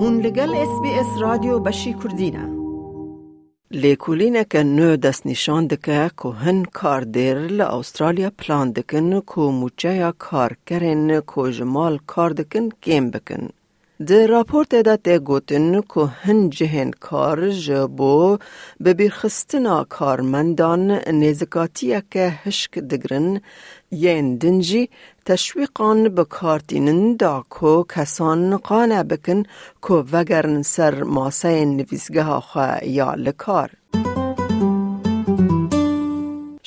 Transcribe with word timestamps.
هون 0.00 0.20
لگل 0.20 0.54
اس 0.54 0.80
بی 0.82 0.90
اس 1.00 1.06
رادیو 1.20 1.58
بشی 1.58 1.92
کردینه 1.92 2.58
لیکولینه 3.70 4.44
که 4.44 4.62
نو 4.62 4.96
دست 4.96 5.26
نشان 5.26 5.66
دکه 5.66 6.10
که 6.22 6.28
هن 6.28 6.64
کار 6.64 7.00
دیر 7.00 7.38
لأسترالیا 7.38 8.30
پلان 8.38 8.72
دکن 8.72 9.20
کار 10.18 10.56
کرن 10.66 11.20
که 11.34 11.52
جمال 11.52 11.98
کار 12.06 12.30
دکن 12.30 12.68
کم 12.82 13.10
بکن. 13.10 13.48
ده 14.06 14.26
راپورت 14.26 14.74
دا 14.74 14.96
ته 14.96 15.18
گوتن 15.18 15.80
که 15.80 16.00
هن 16.00 16.50
جهن 16.50 16.90
کار 16.90 17.50
جبو 17.50 18.38
به 18.80 18.94
بیرخستنا 18.94 19.84
کارمندان 19.84 20.90
نزکاتیه 21.22 22.02
که 22.10 22.32
هشک 22.44 22.78
دگرن 22.78 23.40
ین 23.90 24.36
دنجی 24.36 24.90
تشویقان 25.26 26.08
به 26.08 26.24
کارتینن 26.24 27.16
دا 27.16 27.44
کو 27.50 27.84
کسان 27.94 28.56
قانع 28.56 29.02
بکن 29.02 29.42
که 29.82 29.94
وگرن 30.12 30.62
سر 30.62 31.02
ماسه 31.02 31.64
نویزگه 31.64 32.40
خواه 32.40 32.84
یا 32.84 33.14
لکار. 33.14 33.77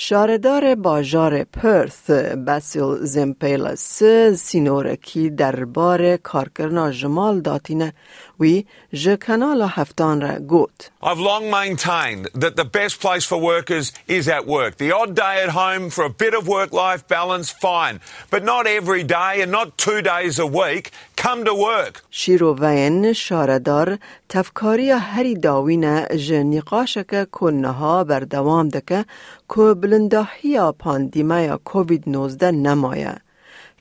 شاردار 0.01 0.75
باجار 0.75 1.45
پرث 1.45 2.11
بسیل 2.47 2.97
زمپیلس 3.01 4.03
سینورکی 4.37 5.31
دربار 5.31 6.17
کارکرنا 6.17 6.91
جمال 6.91 7.41
داتینه 7.41 7.93
وی 8.41 8.65
ژ 8.95 9.09
کانال 9.09 9.63
هفتان 9.63 10.21
را 10.21 10.39
گوت 10.39 10.91
I've 11.03 11.19
long 11.19 11.51
maintained 11.51 12.25
that 12.35 12.57
the 12.57 12.65
best 12.65 13.01
place 13.01 13.25
for 13.25 13.39
workers 13.39 13.93
is 14.09 14.29
at 14.29 14.45
work. 14.47 14.77
The 14.77 14.93
odd 14.93 15.15
day 15.15 15.35
at 15.45 15.51
home 15.51 15.85
for 15.91 16.05
a 16.05 16.11
bit 16.11 16.35
of 16.35 16.49
work-life 16.49 17.07
balance, 17.07 17.49
fine. 17.51 18.01
But 18.29 18.43
not 18.53 18.67
every 18.67 19.05
day 19.05 19.35
and 19.43 19.51
not 19.53 19.69
two 19.79 20.01
days 20.03 20.39
a 20.47 20.49
week. 20.63 20.85
Come 21.24 21.46
to 21.46 21.54
work. 21.54 22.04
شیرو 22.12 22.56
وین 22.60 23.14
شاردار 23.14 23.98
تفکاری 24.30 24.90
هری 24.90 25.34
داوینه 25.34 26.08
ژ 26.16 26.32
نقاشک 26.32 27.32
کنها 27.32 28.04
بر 28.04 28.20
دوام 28.20 28.70
دکه 28.70 29.06
که 29.50 29.74
بلنداهی 29.74 30.72
پاندیمه 30.80 31.58
کووید 31.66 32.04
19 32.08 32.52
نمایه. 32.52 33.16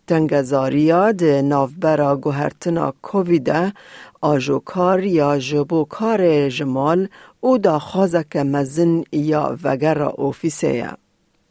تنگزاریا 0.07 1.13
ده 1.13 1.43
نافبرا 1.43 2.17
گوهرتنا 2.17 2.95
کوویده 3.03 3.73
آجوکار 4.21 5.05
یا 5.05 5.39
جبوکار 5.39 6.49
جمال 6.49 7.09
او 7.41 7.59
دا 7.59 7.79
خوازک 7.79 8.37
مزن 8.37 9.05
یا 9.13 9.59
وگر 9.65 10.03
اوفیسه 10.03 10.97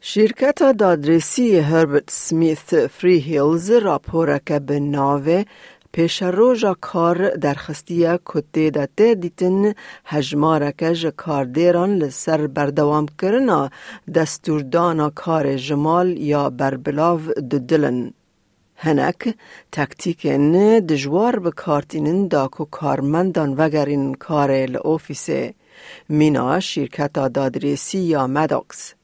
شرکت 0.02 0.62
دادرسی 0.78 1.58
هربرت 1.58 2.10
سمیث 2.10 2.74
فری 2.74 3.18
هیلز 3.18 3.70
راپورک 3.70 4.52
به 4.52 4.80
ناوه 4.80 5.44
پیش 5.92 6.22
روژا 6.22 6.74
کار 6.80 7.30
درخستیه 7.30 8.18
کتی 8.24 8.70
دا 8.70 8.86
ته 8.96 9.14
دیتن 9.14 9.74
هجمارک 10.04 10.92
ج 10.92 11.06
کاردیران 11.22 11.98
لسر 11.98 12.46
بردوام 12.46 13.06
کرنا 13.20 13.70
دستوردانا 14.14 15.10
کار 15.10 15.56
جمال 15.56 16.08
یا 16.16 16.50
بربلاو 16.50 17.20
ددلن. 17.50 18.12
هنک 18.76 19.34
تکتیکن 19.72 20.52
دجوار 20.78 21.38
به 21.38 21.50
کارتینن 21.50 22.28
دا 22.28 22.48
کو 22.48 22.64
کارمندان 22.64 23.54
وگرین 23.58 24.14
کار 24.14 24.50
لعوفیسه 24.66 25.54
مینا 26.08 26.60
شرکت 26.60 27.12
دادرسی 27.12 27.98
یا 27.98 28.26
مداکس. 28.26 28.99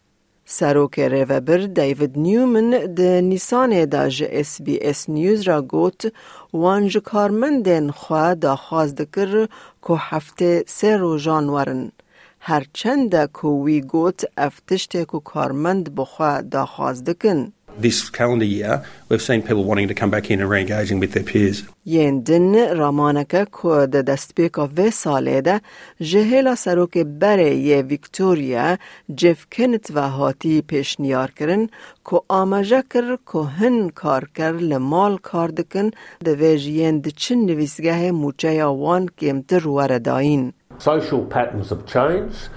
سروک 0.49 0.99
ریوبر 0.99 1.59
دیوید 1.59 2.19
نیومن 2.19 2.71
ده 2.95 3.21
نیسان 3.21 3.85
دا 3.85 4.09
جه 4.09 4.29
اس 4.33 4.63
بی 4.63 4.79
اس 4.83 5.11
نیوز 5.11 5.41
را 5.49 5.63
گوت 5.63 6.13
وانج 6.53 6.99
کارمندن 6.99 7.91
خواه 7.91 8.35
دا 8.35 8.57
خواست 8.57 8.95
دکر 8.95 9.47
که 9.87 9.95
هفته 9.99 10.65
سه 10.67 10.97
روزان 10.97 11.49
ورن. 11.49 11.93
هرچند 12.41 13.31
که 13.33 13.49
وی 13.49 13.81
گوت 13.81 14.25
افتشت 14.37 14.91
که 14.91 15.21
کارمند 15.25 15.95
بخواه 15.95 16.43
دا 16.43 16.67
خواست 16.67 17.05
دکن. 17.05 17.53
This 17.78 18.10
calendar 18.10 18.46
year, 18.46 18.84
we've 19.08 19.22
seen 19.22 19.42
people 19.42 19.64
wanting 19.64 19.88
to 19.88 19.94
come 19.94 20.12
back 20.12 20.30
in 20.30 20.42
and 20.42 20.50
re-engaging 20.50 21.00
with 21.00 21.14
their 21.14 21.24
peers. 21.24 21.64
ین 21.86 22.20
دن 22.20 22.78
رامانکه 22.78 23.48
که 23.62 23.88
ده 23.92 24.02
دست 24.02 24.36
بیکا 24.36 24.70
و 24.78 24.90
ساله 24.92 25.42
ده 25.42 25.62
جهیلا 26.02 26.56
سروک 26.56 26.98
بره 26.98 27.56
یه 27.56 27.82
ویکتوریا 27.82 28.78
جف 29.16 29.46
کنت 29.52 29.92
و 29.96 30.10
هاتی 30.10 30.62
پیش 30.62 31.00
نیار 31.00 31.32
کرن 31.32 31.68
که 32.10 32.22
آماجه 32.28 32.84
کر 32.90 33.18
که 33.34 33.40
هن 33.40 33.90
کار 33.90 34.28
کر 34.36 34.52
لمال 34.52 35.18
کار 35.18 35.48
دکن 35.48 35.92
ده 36.24 36.36
ویج 36.36 36.68
ین 36.68 37.00
ده 37.00 37.12
چن 37.12 37.36
نویسگه 37.36 38.12
موچه 38.12 38.54
یا 38.54 38.74
وان 38.74 39.10
کمتر 39.22 39.68
وردائین. 39.68 40.54
Social 40.80 41.26
patterns 41.26 41.70
have 41.70 41.86
changed. 41.86 42.50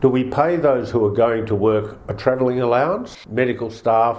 Do 0.00 0.08
we 0.08 0.24
pay 0.24 0.56
those 0.56 0.90
who 0.90 1.04
are 1.04 1.16
going 1.24 1.46
to 1.46 1.54
work 1.54 1.96
a 2.08 2.14
travelling 2.14 2.60
allowance? 2.60 3.16
Medical 3.30 3.70
staff, 3.70 4.16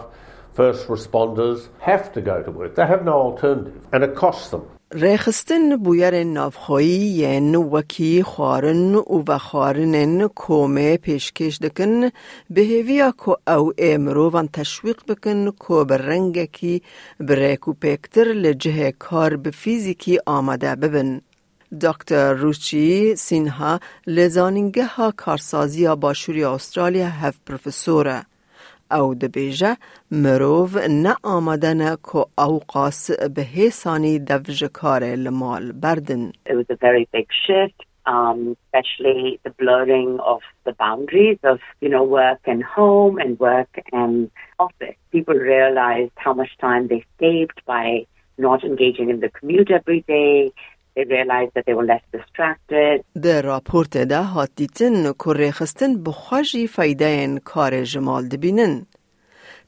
first 0.59 0.83
responders 0.97 1.61
have 1.89 2.05
to 2.15 2.21
go 2.31 2.37
to 2.47 2.51
work. 2.59 2.73
They 2.79 2.89
have 2.95 3.05
no 3.13 3.17
alternative 3.29 3.81
and 3.93 4.01
it 4.09 4.15
costs 4.25 4.49
them. 4.53 4.65
ریخستن 4.95 5.77
بویر 5.77 6.25
نافخویی 6.25 7.09
ین 7.19 7.55
وکی 7.55 8.23
خوارن 8.23 8.95
و 8.95 9.23
بخارنن 9.23 10.29
کومه 10.29 10.97
پیشکش 10.97 11.59
دکن 11.59 12.11
به 12.51 12.61
هویا 12.61 13.11
کو 13.11 13.35
او 13.49 13.73
امرو 13.79 14.31
وان 14.31 14.49
تشویق 14.49 14.97
بکن 15.09 15.51
کو 15.51 15.85
برنگه 15.85 16.47
کی 16.47 16.83
بریکو 17.21 17.73
پیکتر 17.73 18.25
لجه 18.25 18.93
کار 18.99 19.37
به 19.37 19.51
فیزیکی 19.51 20.19
آمده 20.27 20.75
ببن. 20.75 21.21
دکتر 21.81 22.35
روچی 22.35 23.17
سینها 23.17 23.81
لزانینگه 24.07 24.87
ها 24.87 25.13
کارسازی 25.17 25.89
باشوری 25.95 26.45
استرالیا 26.45 27.09
هف 27.09 27.37
پروفسوره. 27.47 28.23
او 28.92 29.16
دبیجه 29.16 29.78
مروف 30.12 30.78
نه 30.90 31.16
آمدن 31.24 31.96
که 31.96 32.26
اوقاس 32.38 33.12
به 33.36 33.42
حسانی 33.42 34.20
دوج 34.20 34.64
کار 34.64 35.04
لمال 35.04 35.72
بردن. 35.72 36.32
It 36.46 36.54
was 36.54 36.66
a 36.70 36.76
very 36.76 37.08
big 37.14 37.28
shift, 37.46 37.80
um, 38.06 38.58
especially 38.64 39.40
the 39.46 39.50
blurring 39.62 40.20
of 40.34 40.42
the 40.66 40.74
boundaries 40.74 41.40
of, 41.44 41.60
you 41.82 41.90
know, 41.90 42.04
work 42.04 42.42
and 42.46 42.64
home 42.64 43.18
and 43.24 43.40
work 43.40 43.74
and 43.92 44.30
office. 44.60 44.98
People 45.12 45.36
realized 45.36 46.16
how 46.26 46.34
much 46.34 46.52
time 46.68 46.88
they 46.88 47.02
saved 47.20 47.60
by 47.66 48.06
not 48.38 48.64
engaging 48.64 49.10
in 49.10 49.20
the 49.20 49.30
commute 49.30 49.72
every 49.72 50.02
day. 50.08 50.52
در 53.23 53.43
راپورت 53.43 53.97
ده 53.97 54.23
هات 54.23 54.51
دیتن 54.57 55.13
که 55.13 55.33
ریخستن 55.33 56.03
بخواجی 56.03 56.67
فایده 56.67 57.05
این 57.05 57.39
کار 57.39 57.85
جمال 57.85 58.29
دبینن. 58.29 58.87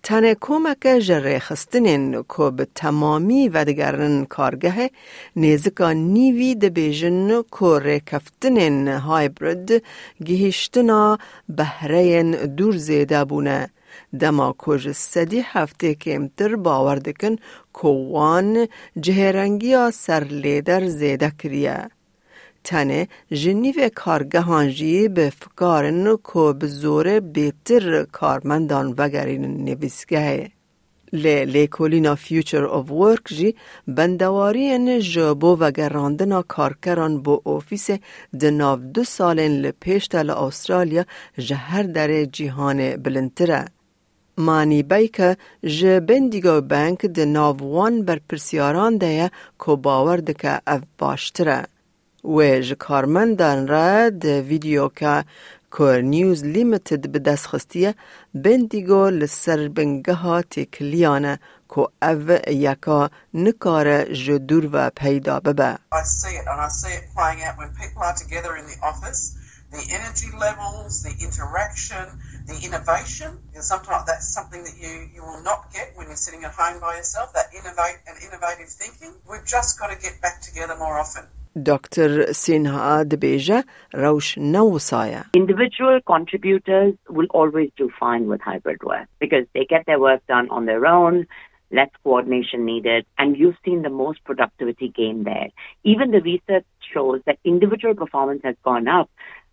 تنه 0.03 0.37
کمک 0.41 0.99
جره 0.99 1.39
خستنین 1.39 2.23
که 2.37 2.51
به 2.57 2.67
تمامی 2.75 3.49
و 3.49 3.65
دگرن 3.65 4.25
کارگه 4.25 4.91
نیزکا 5.37 5.93
نیوی 5.93 6.55
دبیجن 6.55 7.43
که 7.43 7.79
ریکفتنین 7.83 8.89
هایبرد 8.89 9.71
گهشتنا 10.25 11.19
بهرین 11.49 12.31
دور 12.31 12.77
زیده 12.77 13.25
بونه. 13.25 13.71
دما 14.21 14.55
کج 14.59 14.93
سدی 14.93 15.41
هفته 15.41 15.95
کمتر 15.95 16.57
باور 16.57 16.97
دکن 16.97 17.37
که 17.75 17.89
وان 17.89 18.69
جهرنگیا 19.01 19.91
سر 19.91 20.25
لیدر 20.25 20.87
زیده 20.87 21.33
کریه. 21.39 21.91
تنه 22.65 23.09
جنیو 23.33 23.91
کارگهانجی 23.95 25.09
به 25.09 25.31
فکارن 25.31 26.17
که 26.33 26.53
به 26.59 26.67
زور 26.67 27.21
بیتر 27.21 28.05
کارمندان 28.05 28.95
وگرین 28.99 29.65
نویسگه. 29.65 30.51
لی 31.13 31.45
لیکولینا 31.45 32.15
فیوچر 32.15 32.65
آف 32.65 32.91
ورک 32.91 33.29
جی 33.29 33.55
بندواری 33.89 35.01
جبو 35.01 35.57
و 35.61 35.71
گراندنا 35.71 36.43
کارکران 36.43 37.23
بو 37.23 37.41
اوفیس 37.45 37.91
دناو 38.41 38.79
دو 38.95 39.05
سالین 39.05 39.53
لپیش 39.61 40.09
تل 40.09 40.31
استرالیا 40.31 41.05
جهر 41.39 41.83
در 41.83 42.25
جیهان 42.25 42.97
بلنتره. 42.97 43.65
Manîbeyka 44.47 45.37
ji 45.63 46.09
Bendigobank 46.09 47.01
di 47.15 47.25
nav 47.35 47.59
wan 47.59 48.07
berpirsyarان 48.07 49.01
de 49.01 49.07
ye 49.07 49.31
ku 49.59 49.85
bawer 49.85 50.27
dike 50.27 50.61
ev 50.67 50.83
baştir 51.01 51.47
e. 51.47 51.67
Wê 52.25 52.63
ji 52.63 52.75
karmendan 52.75 53.69
re 53.69 54.21
di 54.23 54.35
vîdyoka 54.49 55.25
ku 55.71 55.85
News 56.13 56.41
Limited 56.43 57.03
bi 57.15 57.19
destxistiye 57.25 57.95
Bendigo 58.35 59.03
li 59.21 59.29
ser 59.29 59.61
bingeha 59.77 60.37
têkiliyan 60.53 61.25
e 61.33 61.35
کو 61.73 61.83
او 62.03 62.31
یکا 62.67 63.11
نکاره 63.35 63.99
جدور 64.25 64.65
و 64.73 64.91
پیدا 64.91 65.41
ببه. 65.41 65.79
I 65.93 66.03
see 66.03 66.35
it 66.41 66.47
and 66.47 66.61
I 66.61 66.69
see 66.69 66.95
it 66.99 67.05
playing 67.15 67.41
out 67.47 67.59
when 67.59 67.71
people 67.81 68.03
are 68.03 68.17
together 68.23 68.53
in 68.61 68.65
the 68.67 68.79
office 68.91 69.40
the 69.71 69.87
energy 69.91 70.29
levels, 70.37 71.03
the 71.03 71.15
interaction, 71.25 72.07
the 72.47 72.59
innovation. 72.65 73.39
And 73.55 73.63
sometimes 73.63 74.07
that's 74.07 74.29
something 74.29 74.63
that 74.65 74.77
you, 74.79 75.09
you 75.15 75.23
will 75.23 75.43
not 75.43 75.73
get 75.73 75.93
when 75.95 76.09
you're 76.09 76.17
sitting 76.17 76.45
at 76.45 76.53
home 76.53 76.81
by 76.81 76.97
yourself, 76.97 77.33
that 77.35 77.47
innovate 77.55 77.99
and 78.07 78.17
innovative 78.23 78.69
thinking. 78.69 79.15
We've 79.31 79.47
just 79.47 79.79
got 79.79 79.91
to 79.91 79.99
get 80.01 80.21
back 80.21 80.41
together 80.41 80.77
more 80.77 80.99
often. 80.99 81.25
Dr. 81.61 82.27
Sinha 82.31 83.05
Debeja 83.05 83.65
Raush 83.93 84.37
Nawasaya. 84.37 85.27
Individual 85.35 86.01
contributors 86.07 86.95
will 87.09 87.27
always 87.31 87.71
do 87.77 87.91
fine 87.99 88.29
with 88.29 88.41
hybrid 88.41 88.83
work 88.85 89.09
because 89.19 89.47
they 89.53 89.65
get 89.65 89.85
their 89.87 89.99
work 89.99 90.25
done 90.29 90.49
on 90.51 90.67
their 90.67 90.87
own 90.87 91.27
less 91.73 91.91
coordination 92.03 92.65
needed, 92.65 93.07
and 93.17 93.37
you've 93.37 93.57
seen 93.65 93.83
the 93.83 93.91
most 93.91 94.23
productivity 94.25 94.89
gain 94.89 95.23
there. 95.25 95.51
Even 95.85 96.11
the 96.11 96.21
research 96.21 96.65
shows 96.93 97.21
that 97.27 97.39
individual 97.45 97.95
performance 97.95 98.41
has 98.43 98.57
gone 98.65 98.89
up 98.89 99.09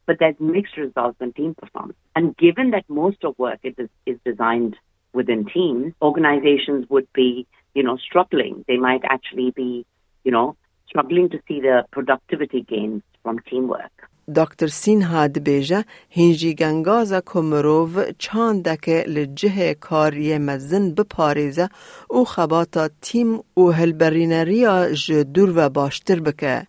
but 0.06 0.16
there's 0.18 0.38
mixed 0.40 0.76
results 0.76 1.18
on 1.20 1.32
team 1.32 1.54
performance. 1.54 1.98
And 2.16 2.36
given 2.36 2.70
that 2.70 2.84
most 2.88 3.24
of 3.24 3.38
work 3.38 3.60
is, 3.62 3.74
is 4.06 4.18
designed 4.24 4.76
within 5.12 5.46
teams, 5.46 5.94
organizations 6.00 6.88
would 6.90 7.08
be, 7.12 7.46
you 7.74 7.82
know, 7.82 7.96
struggling. 7.96 8.64
They 8.66 8.78
might 8.78 9.02
actually 9.04 9.50
be, 9.50 9.86
you 10.24 10.32
know, 10.32 10.56
struggling 10.88 11.30
to 11.30 11.38
see 11.46 11.60
the 11.60 11.84
productivity 11.92 12.62
gains 12.62 13.02
from 13.22 13.38
teamwork. 13.40 14.08
دکتر 14.34 14.66
سینها 14.66 15.26
دبیجه 15.26 15.84
هنجی 16.16 16.54
گنگاز 16.54 17.14
کمروو 17.26 18.02
چاندک 18.18 18.88
لجه 18.88 19.74
کاری 19.74 20.38
مزن 20.38 20.94
بپاریزه 20.94 21.68
او 22.10 22.24
خباتا 22.24 22.88
تیم 23.00 23.40
او 23.54 23.70
هلبرینریا 23.72 24.92
جدور 24.92 25.52
و 25.56 25.68
باشتر 25.68 26.20
بکه 26.20 26.66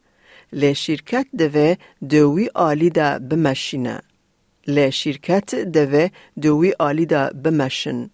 لی 0.52 0.74
شرکت 0.74 1.26
دوه 1.38 1.76
دوی 2.10 2.50
آلی 2.54 2.90
دا 2.90 3.18
بمشینه 3.30 4.00
لی 4.66 4.92
شرکت 4.92 5.54
دوه 5.54 6.08
دوی 6.42 6.72
آلی 6.78 7.06
دا 7.06 7.30
بمشن 7.44 8.10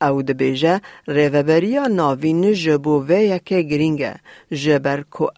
او 0.00 0.22
دبیجه 0.22 0.80
ریوبریا 1.08 1.86
ناوین 1.86 2.52
جبو 2.52 3.04
و 3.08 3.10
یکه 3.12 3.62
گرینگه 3.62 4.14
جبر 4.50 5.02
کو 5.02 5.28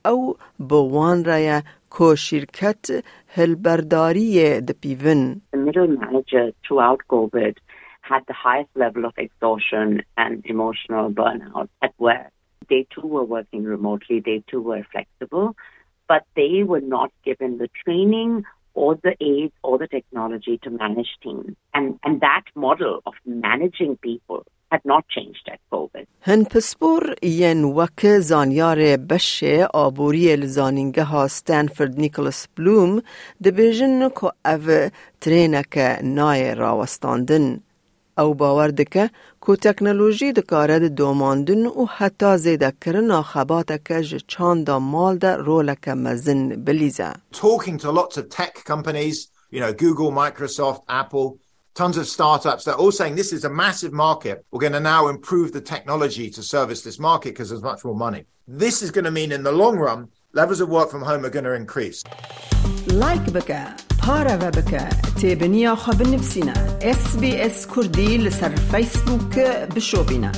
هلبرداری 3.37 4.61
دپیون 4.61 5.41
The 5.53 5.59
middle 5.59 5.87
manager 5.87 6.53
throughout 6.65 7.01
COVID 7.09 7.55
had 8.11 8.23
the 8.27 8.39
highest 8.47 8.71
level 8.75 9.05
of 9.05 9.15
exhaustion 9.17 10.03
and 10.17 10.45
emotional 10.45 11.07
burnout 11.11 11.69
at 11.83 11.95
work. 11.99 12.33
They 12.69 12.87
too 12.95 13.07
were 13.07 13.25
working 13.37 13.63
remotely, 13.65 14.21
they 14.21 14.43
too 14.51 14.63
were 14.71 14.85
flexible, 14.93 15.55
but 16.10 16.24
they 16.36 16.64
were 16.64 16.82
not 16.82 17.12
given 17.24 17.58
the 17.58 17.70
training 17.84 18.44
or 18.74 18.96
the 18.96 19.16
aids 19.22 19.54
or 19.64 19.78
the 19.78 19.88
technology 19.88 20.60
to 20.64 20.70
manage 20.70 21.12
teams. 21.24 21.56
And, 21.74 22.00
and 22.04 22.22
that 22.22 22.44
model 22.56 23.02
of 23.06 23.14
managing 23.26 23.98
people 23.98 24.46
had 24.72 24.82
not 24.86 25.04
changed 25.08 25.50
at 25.54 25.60
COVID. 25.72 26.06
هن 26.22 26.44
پسپور 26.44 27.16
ین 27.24 27.64
وک 27.64 28.20
زانیار 28.20 28.98
بشه 28.98 29.68
آبوری 29.74 30.36
لزانینگه 30.36 31.04
ها 31.04 31.28
ستانفورد 31.28 32.00
نیکلس 32.00 32.48
بلوم 32.58 33.02
دبیجن 33.44 34.10
که 34.10 34.32
او 34.46 34.90
ترینک 35.22 35.78
نای 36.04 36.56
راوستاندن. 36.56 37.60
او 38.21 38.35
باور 38.35 38.69
دکه 38.69 39.11
که 39.47 39.57
تکنولوژی 39.57 40.33
دکاره 40.33 40.79
ده 40.79 40.89
دوماندن 40.89 41.67
و 41.67 41.87
کرن 42.81 43.23
خبات 43.23 43.85
که 43.85 44.03
جه 44.03 44.19
چاند 44.27 44.71
مال 44.71 45.19
ده 45.19 45.37
رولک 45.37 45.89
مزن 45.89 46.49
بلیزه. 46.65 47.13
talking 47.33 47.79
to 47.79 47.91
lots 47.91 48.17
of 48.17 48.29
tech 48.29 48.55
companies, 48.65 49.29
you 49.51 49.61
know, 49.61 49.73
Google, 49.73 50.11
Microsoft, 50.13 50.81
Apple, 50.89 51.29
tons 51.75 51.97
of 51.97 52.07
startups. 52.07 52.65
They're 52.65 52.83
all 52.85 52.93
saying 53.01 53.15
this 53.15 53.33
is 53.33 53.45
a 53.45 53.51
massive 53.65 53.93
market. 53.93 54.37
We're 54.51 54.67
going 54.69 54.81
to 54.81 54.87
now 54.95 55.03
improve 55.09 55.49
the 55.53 55.65
technology 55.75 56.27
to 56.37 56.43
service 56.43 56.81
this 56.83 56.99
market 56.99 57.31
because 57.33 57.49
there's 57.51 57.71
much 57.73 57.83
more 57.85 57.99
money. 58.07 58.23
This 58.65 58.77
is 58.85 58.91
going 58.97 59.09
to 59.11 59.15
mean 59.21 59.31
in 59.33 59.43
the 59.49 59.57
long 59.63 59.77
run, 59.89 60.01
levels 60.34 60.60
of 60.62 60.70
work 60.70 60.90
from 60.90 61.02
home 61.02 61.26
are 61.26 61.30
going 61.30 61.46
to 61.46 61.54
increase. 61.54 62.04
لایک 62.88 63.22
بکه 63.22 63.66
پارا 64.00 64.38
و 64.38 64.52
بکه 64.52 64.90
تیبنیا 65.22 65.76
خواب 65.76 66.02
نفسینا 66.02 66.54
اس 66.82 67.18
بی 67.18 67.42
اس 67.42 67.68
کردی 67.76 68.18
لسر 68.18 68.56
فیسبوک 68.56 69.40
بشو 69.76 70.04
بینا 70.04 70.32